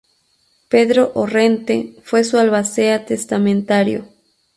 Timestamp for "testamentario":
3.05-4.07